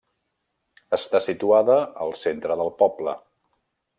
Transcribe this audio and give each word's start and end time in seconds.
Està 0.97 1.21
situada 1.25 1.77
al 2.07 2.17
centre 2.23 2.59
del 2.63 2.75
poble. 2.83 3.17